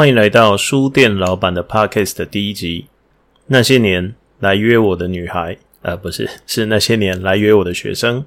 [0.00, 2.86] 欢迎来到书店老板的 Podcast 的第一集。
[3.48, 8.24] 那些年来约我的女孩，呃，不是，是那些年来约我的学生。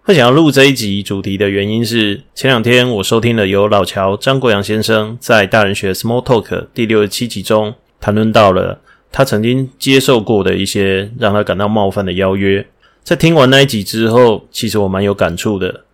[0.00, 8.80] 会想要录这一集主题的原因是，前两天我收听了由老乔张国阳先生在大人学 Small Talk 第六十七集中谈论到了
[9.12, 12.66] 他曾经接受过的一些让他感到冒犯的邀约。
[13.02, 15.84] 在听完那一集之后，其实我蛮有感触的。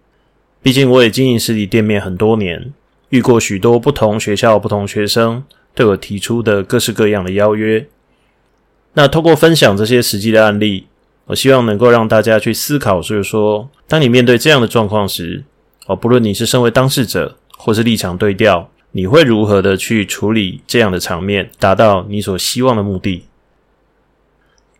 [0.62, 2.73] 毕竟我也经营实体店面很多年。
[3.10, 7.87] 遇过许多不同学校、不同学生对我提出的各式各样的邀约。
[8.95, 10.87] 那透过分享这些实际的案例，
[11.27, 15.45] 我希望能够让大家去思考，就是说，当你面对这样的状况时，
[15.87, 23.24] 哦，不论你是身为当事者，或是立场对调，你会如何的去处理这样的场面，达到你所希望的目的。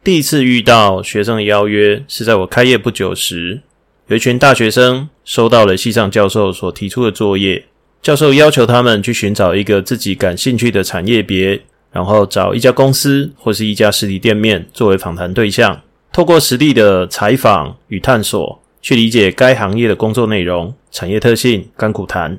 [0.03, 3.63] 第一次遇到学生的邀约，是在我开业不久时，
[4.07, 7.67] 有一群大学生收到了系上教授所提出的作业。
[8.03, 11.61] 教授要求他们去寻找一个自己感兴趣的产业别，
[11.93, 22.39] 然后找一家公司或是一家实体店面作为访谈对象，透过实地的采访与探索，去理解该行业的工作内容、产业特性、甘苦谈。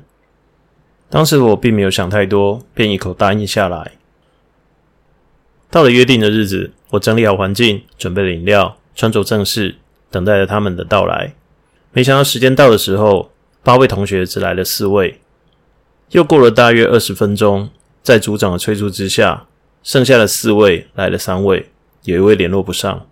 [1.08, 3.92] 当时我并没有想太多，便一口答应下来。
[5.70, 9.76] 到了约定的日子，我整理好环境，准备了饮料，穿着正式，
[10.10, 11.34] 等待着他们的到来。
[11.92, 13.30] 没想到时间到的时候，
[13.62, 15.20] 八位同学只来了四位。
[16.12, 17.70] 又过了大约二十分钟，
[18.02, 19.46] 在组长的催促之下，
[19.82, 21.70] 剩下的四位来了三位，
[22.04, 23.06] 有一位联络不上。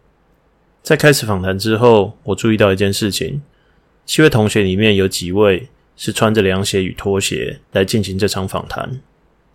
[0.83, 3.41] 在开始访谈之后，我注意到一件事情：
[4.05, 9.01] 七位同学里面有几位是穿着凉鞋与拖鞋来进行这场访谈。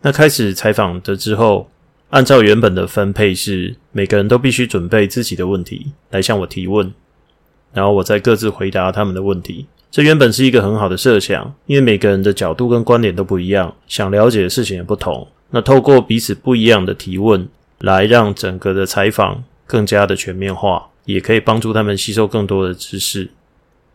[0.02, 1.70] 那开始采访的之后，
[2.10, 6.92] 按照原本的分配是，每个人都必须准备自己的问题来向我提问，
[7.72, 9.68] 然后我再各自回答他们的问题。
[9.96, 15.26] 这原本是一个很好的设想，因为每个人的角度跟观点都不一样，想了解的事情也不同。
[15.52, 17.48] 那透过彼此不一样的提问，
[17.80, 23.30] 来让整个的采访更加的全面化，也可以帮助他们吸收更多的知识。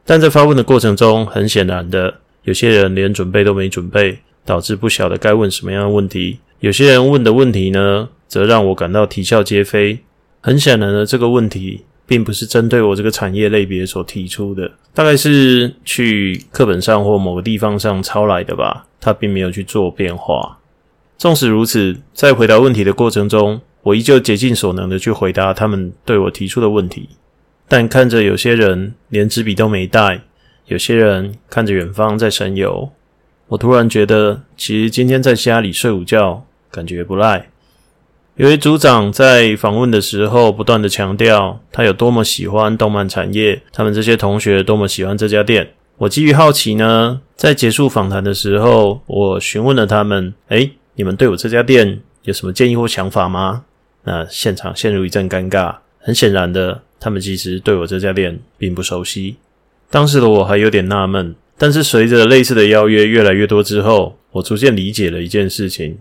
[0.06, 6.38] 但在发问的过程中，很显然的，有些人连准备都没准备，导致不晓得该问什么样的问题。
[6.60, 9.98] 有些人问的问题呢，则让我感到啼笑皆非。
[10.40, 11.82] 很显然的，这个问题。
[12.10, 18.84] 并不是针对我这个产业类别所提出的，大概是去课本上或某个地方上抄来的吧。
[18.98, 20.58] 他并没有去做变化。
[21.16, 27.10] 纵使如此，在回答问题的过程中，我依旧竭尽所能的去回答他们对我提出的问题。
[27.68, 30.22] 但看着有些人连纸笔都没带，
[30.66, 32.90] 有些人看着远方在神游，
[33.46, 37.49] 我突然觉得，其实今天在家里睡午觉，感觉不赖。
[38.36, 45.74] 有位组长在访问的时候，不断的强调他有多么喜欢动漫产业，他们这些同学多么喜欢这家店。
[45.98, 53.64] 我基于好奇呢，在结束访谈的时候，我询问了他们：“诶，你们对我这家店有什么建议或想法吗？”
[54.04, 55.76] 那现场陷入一阵尴尬。
[55.98, 59.36] 很显然的，他们其实对我这家店并不熟悉。
[59.90, 65.98] 当时的我还有点纳闷，但是随着类似的邀约越来越多之后，我逐渐理解了一件事情。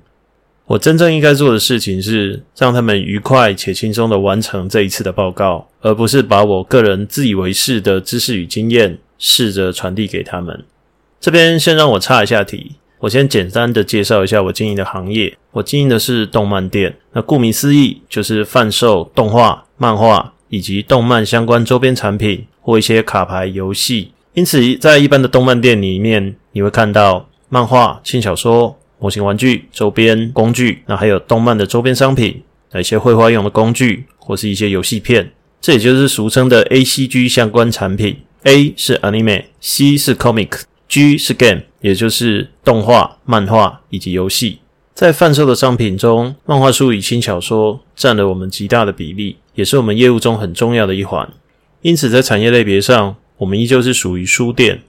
[0.69, 10.63] 我真正应该做的事情是让他们愉快且轻松地完成这一次的报告，而不是把我个人自以为是的知识与经验试着传递给他们。
[11.19, 15.35] 这边先让我岔一下题，我先简单的介绍一下我经营的行业。
[15.53, 24.11] 我经营的是动漫店，那顾名思义就是贩售动画、漫画以及动漫相关周边产品或一些卡牌游戏。
[24.35, 28.75] 因此，在一般的动漫店里面，你会看到漫画、轻小说。
[28.99, 38.17] 模型玩具、周边工具，那还有动漫的周边商品，那一些绘画用的工具，或是一些游戏片，这也就是俗称的 ACG 相关产品。
[38.43, 44.59] A 是 Anime，C 是 Comic，G 是 Game，也就是动画、漫画以及游戏。
[44.93, 51.29] 在贩售的商品中，漫画书与轻小说占了我们极大的比例，也是我们业务中很重要的一环。
[51.81, 54.81] 因此，在产业类别上，我们依旧是属于书店。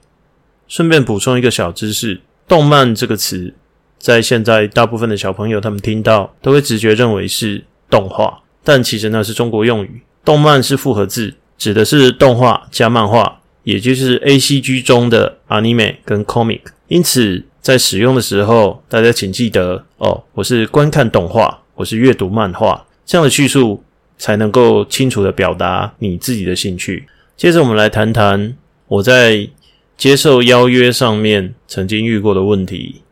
[0.67, 3.53] 顺便补充一个小知识：动漫这个词。
[4.01, 10.01] 在现在，大部分的小朋友他们听到都会直觉认为是动画，但其实那是中国用语。
[10.25, 16.61] 动漫是复合字，指的是动画加漫画，也就是 ACG 中的 Anime 跟 Comic。
[16.87, 23.83] 因此，在使用的时候，大家请记得哦，我是观看动画，我是阅读漫画，这样的叙述
[24.17, 27.07] 才能够清楚地表达你自己的兴趣。
[27.37, 28.55] 接着，我们来谈谈
[28.87, 29.47] 我在
[29.95, 33.03] 接受邀约上面曾经遇过的问题。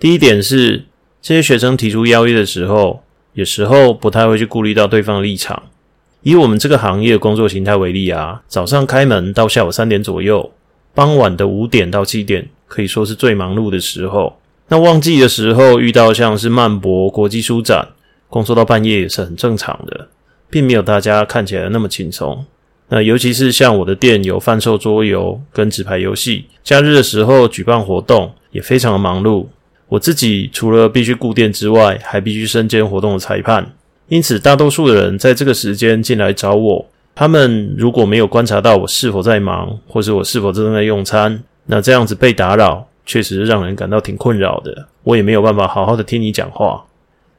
[0.00, 0.84] 第一点是，
[1.20, 3.02] 这些学生提出邀约的时候，
[3.32, 5.60] 有时候不太会去顾虑到对方的立场。
[6.22, 10.52] 以我们这个行业工作形态为例啊，早上开门到下午三点左右，
[10.94, 14.38] 傍晚的五点到七点可以说是最忙碌的时候。
[14.68, 17.88] 那旺季的时候遇到像是漫博国际书展，
[18.28, 20.06] 工作到半夜也是很正常的，
[20.48, 22.44] 并没有大家看起来那么轻松。
[22.90, 29.46] 那尤其是像我的店有贩售桌游跟纸牌游戏，假日的时候举办活动也非常的忙碌。
[29.88, 33.72] 我自己除了必须顾店之外，还必须身兼活动的裁判，
[34.08, 44.88] 因此大多数的人在这个时间进来找我，他们如果没有观察到我是否在忙，或是我是否正在用餐，那这样子被打扰，确实是让人感到挺困扰的。
[45.04, 46.84] 我也没有办法好好的听你讲话。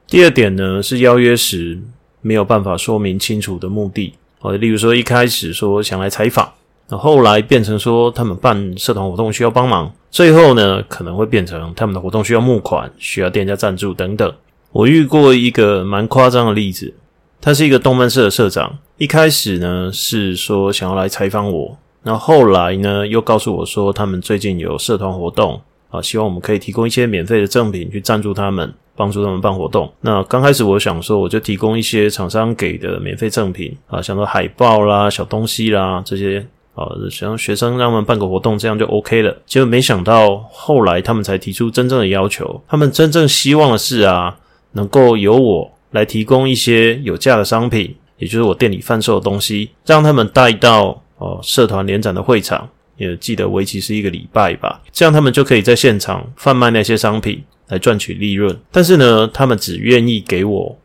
[0.07, 1.79] 第二点呢，是邀约时
[2.21, 6.51] 没有办法说明清楚的目的，呃，例如说一开始说想来采访。
[6.91, 14.33] 那后来变成说他们办社团活动需要帮忙，最后呢可能会变成他们的活动需要募款，需要店家赞助等等。
[14.71, 16.93] 我遇过一个蛮夸张的例子，
[17.39, 25.61] 他是一个动漫社的社长，一开始呢是说想要来采访我，那后来呢又告诉我说他们最近有社团活动
[25.91, 29.91] 啊，希望我们可以提供一些免费的赠品去赞助他们，帮助他们办活动。
[30.01, 36.43] 那刚开始我想说我就提供一些厂商给的免费赠品啊，像说海报啦、小东西啦这些。
[36.79, 39.35] 啊，想让学生让他们办个活动，这样就 OK 了。
[39.45, 44.37] 结果没想到后来他们才提出真正的要求，他们真正希望的是啊，
[44.71, 58.57] 能够由我来提供一些有价的商品，也就是我店里贩售的东西，让他们带到哦社团联展的会场，也记得为期是一个礼拜吧，这样他们就可以在现场贩卖那些商品来赚取利润。
[58.71, 60.77] 但是呢，他们只愿意给我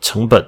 [0.00, 0.44] 成本，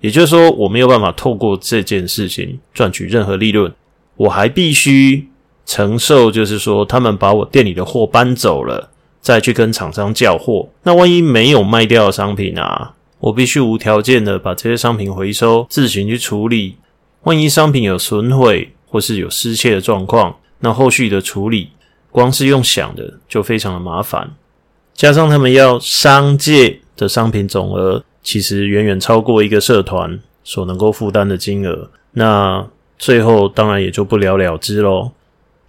[0.00, 3.72] 也就是说我没有办法透过这件事情赚取任何利润。
[4.16, 5.28] 我还必须
[5.64, 8.90] 承受，就是说他们把我店里的货搬走了，
[9.20, 10.68] 再去跟厂商叫货。
[10.82, 16.76] 那万一没有卖掉的商品啊，我必须无条件的把这些商品回收，自行去处理。
[17.24, 21.70] 万一商品有损毁或是有失窃的状况，那后续的处理，
[22.10, 24.30] 光是用想的就非常的麻烦。
[24.94, 31.90] 加上他们要商借的商品总额，其实远远超过一个社团所能够负担的金额。
[32.12, 32.66] 那
[32.98, 35.10] 最后当然也就不了了之喽。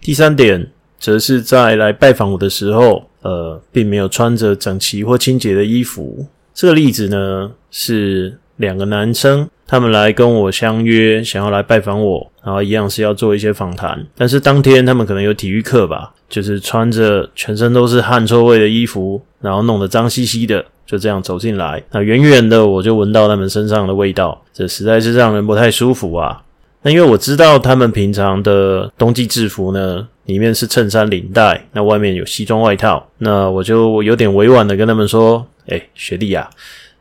[0.00, 6.26] 第三点，则是在来拜访我的时候，呃，并没有穿着整齐或清洁的衣服。
[6.54, 14.06] 这个例子呢，是两个男生，他们来跟我相约，想要来拜访我，然后一样是要做一些访谈。
[14.16, 21.82] 但是当天他们可能有体育课吧，就是穿着全身都是汗臭味的衣服，然后弄得脏兮兮的，就这样走进来。
[21.92, 26.42] 那远远的我就闻到他们身上的味道，这实在是让人不太舒服啊。
[26.88, 36.48] 那因为我知道他们平常的冬季制服呢，里面是衬衫领带，那外面有西装外套，那我就有点委婉的跟他们说：“诶，学弟啊，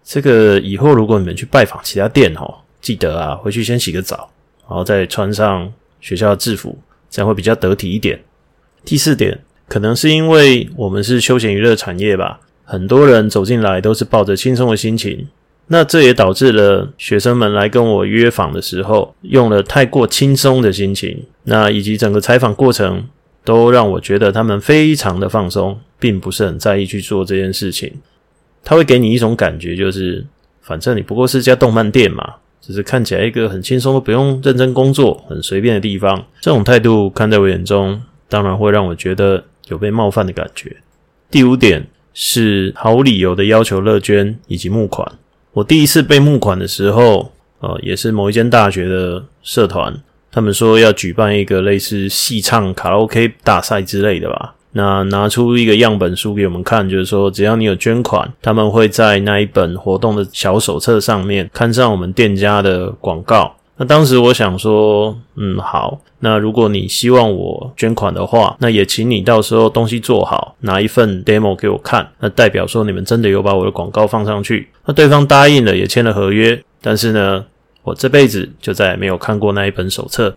[0.04, 4.30] 这个以后如果你们去拜访其他店哦，记得啊，回去先洗个澡，
[4.68, 6.78] 然后再穿上学校的制服，
[7.10, 8.20] 这样会比较得体一点。”
[8.84, 9.40] 第四点，
[9.70, 15.30] 可能是因为我们是休闲娱乐产业吧，很多人走进来都是抱着轻松的心情。
[15.70, 23.06] 那这也导致了学生们来跟我约访的时候，用了太过轻松的心情，那以及整个采访过程
[23.44, 27.92] 都让我觉得他们非常的放松，并不是很在意去做这件事情。
[28.64, 30.26] 他会给你一种感觉，就是
[30.62, 36.26] 反正你不过是家动漫店嘛，只是看起来一个很轻松，不用认真工作，很随便的地方。
[36.42, 40.78] 这种态度看在我眼中，当然会让我觉得有被冒犯的感觉。
[41.30, 45.10] 第五点是毫无理由的要求乐捐以及募款。
[45.58, 49.92] 我第一次被募款的时候，呃，也是某一间大学的社团，
[50.32, 54.54] 他们说要举办一个类似戏唱卡拉 OK 大赛之类的吧。
[54.74, 63.57] 那拿出一个样本书给我们看，就是说只要你有捐款，他们会在那一本活动的小手册上面看上我们店家的广告。
[63.78, 74.70] 那当时我想说，嗯，好，那如果你希望我捐款的话，那也请你到时候东西做好，拿一份 demo 给我看，那代表说你们真的有把我的广告放上去。
[74.86, 77.46] 那对方答应了，也签了合约，但是呢，
[77.84, 80.36] 我这辈子就再也没有看过那一本手册。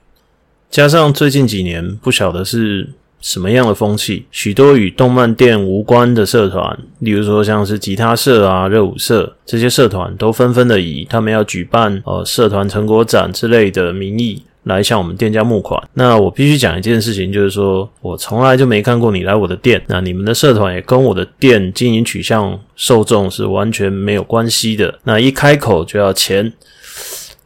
[0.71, 2.91] 加上最近几年，不晓得是。
[3.21, 4.25] 什么样的风气？
[4.31, 15.83] 许多与动漫店无关的社团，例如说像是吉他社啊、热舞社这些社团，都纷纷的以他们要举办呃社团成果展之类的名义来向我们店家募款。
[15.95, 24.99] 那我必须讲一件事情，就是说我从来就没看过你来我的店，那你们的社团也跟我的店经营取向、受众是完全没有关系的。
[25.05, 26.53] 那一开口就要钱。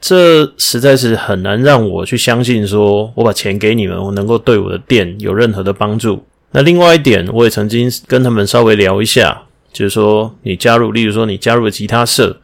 [0.06, 6.22] 这实在是很难让我去相信，说我把钱给你们，我能够对我的店有任何的帮助。
[6.50, 12.38] 那另外一点，我也曾经跟他们稍微聊一下，就是说你加入，例如说你加入了吉他社，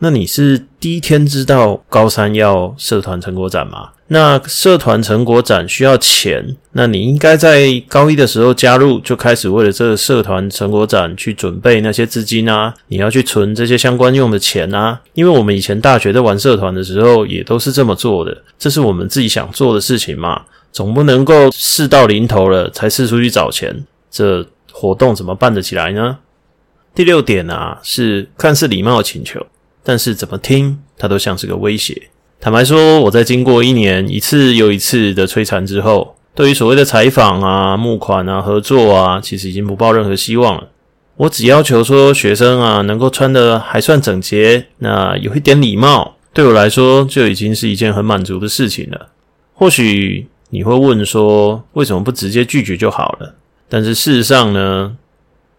[0.00, 3.90] 那你是第一天知道高三要社团成果展吗？
[4.10, 14.98] 那社团成果展需要钱，那你应该在高一的时候加入，就开始为了这个社团成果展去准备那些资金啊，你要去存这些相关用的钱啊。
[15.14, 26.18] 因为我们以前大学在玩社团的时候，也都是这么做的，这是我们自己想做的事情嘛，总不能够事到临头了才四处去找钱，这活动怎么办得起来呢？
[26.94, 29.44] 第六点啊，是看似礼貌请求。
[29.88, 32.10] 但是怎么听，它都像是个威胁。
[32.38, 40.68] 坦白说，我在经过一年一次又一次的摧残之后，对于所谓的采访啊、募款啊、合作啊，其实已经不抱任何希望了。
[41.16, 49.08] 我只要求说，学生啊能够穿得还算整洁，那有一点礼貌，对我来说就已经是一件很满足的事情了。
[49.54, 53.36] 或许你会问说，为什么不直接拒绝就好了？
[53.70, 54.94] 但是事实上呢，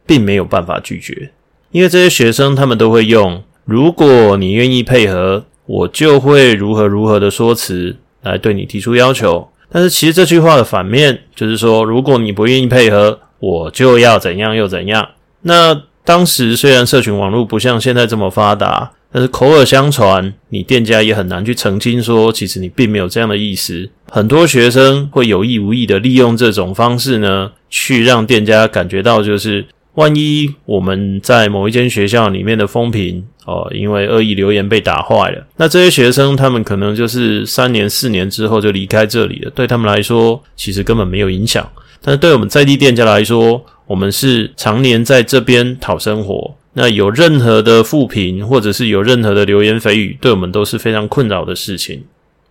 [0.06, 1.32] 并没有办法拒绝，
[1.72, 3.44] 因为这些学生他们都会用。
[3.70, 9.48] 如果你愿意配合，我就会如何如何的说辞来对你提出要求。
[9.72, 15.10] 但是其实这句话的反面就是说，如果你不愿意配合，我就要怎样又怎样。
[15.44, 23.88] 那当时虽然社群网络不像现在这么发达，但是口耳相传，你店家也很难去澄清说，其实你并没有这样的意思。
[24.10, 29.68] 很多学生会有意无意的利用这种方式呢，去让店家感觉到就是。
[30.00, 39.52] 万一我们在某一间学校里面的风评哦，因为恶意留言被打坏了，那这些学生他们可能就是三年四年之后就离开这里了。
[39.52, 41.70] 对他们来说，其实根本没有影响。
[42.02, 52.04] 但是对我们在地店家来说，我们是常年在这边讨生活，那有任何的负评或者是有任何的流言蜚语，对我们都是非常困扰的事情。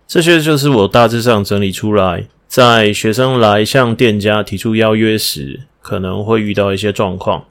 [0.07, 7.43] 这些就是我大致上整理出来，在学生来向店家提出邀约时，可能会遇到一些状况。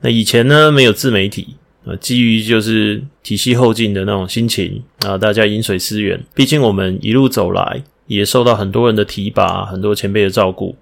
[0.00, 1.54] 那以前呢，没有自媒体，
[1.84, 6.20] 呃，基于就是体系后进的那种心情啊，大家饮水思源。
[6.34, 10.74] 毕竟我们一路走来，也受到很多人的提拔，很多前辈的照顾。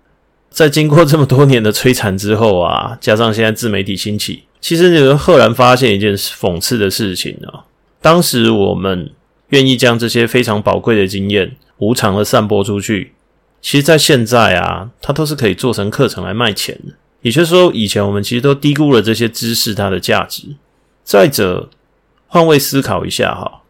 [0.49, 7.69] 在经过这么多年的摧残之后啊，加上现在自媒体兴起，其实你们赫然发现一件讽刺的事情啊。
[8.01, 9.11] 当时我们
[9.51, 13.13] 愿意将这些非常宝贵的经验无偿的散播出去。
[13.67, 16.95] 其实，在现在啊，它都是可以做成课程来卖钱的。
[17.23, 20.45] 也就是说，以前我们其实都低估了这些知识它的价值。
[21.03, 21.69] 再者，
[22.29, 23.63] 换位思考一下哈，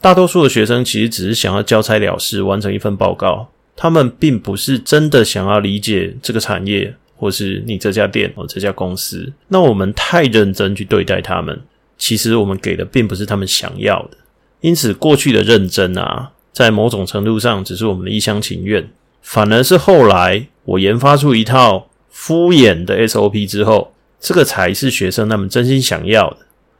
[0.00, 9.32] 大多数的学生其实只是想要交差了事，完成一份报告，他们并不是真的想要理解这个产业，或是你这家店或这家公司。
[9.48, 11.60] 那我们太认真去对待他们，
[11.98, 14.16] 其实我们给的并不是他们想要的。
[14.60, 18.88] 因此，过去的认真啊，在某种程度上只是我们的一厢情愿。
[19.22, 26.36] 反而是后来我研发出一套敷衍的 SOP 之后，这个才是学生他们真心想要的。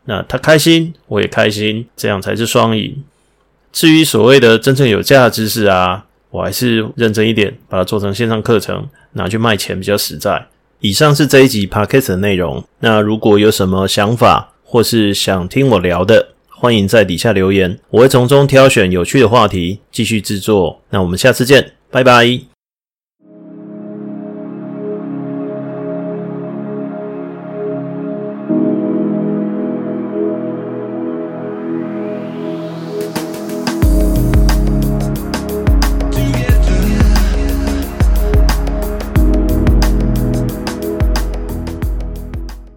[0.06, 3.02] 那他开心，我也开心，这样才是双赢。
[3.72, 10.46] 至于所谓的真正有价的知识啊，我还是认真一点，把它做成线上课程，拿去卖钱比较实在。
[10.80, 12.64] 以上是这一集 Podcast 的内容。
[12.80, 20.80] 那如果有什么想法或是想听我聊的，欢迎在底下留言，我会从中挑选有趣的话题继续制作。
[20.90, 21.72] 那我们下次见。
[21.90, 22.49] 拜拜。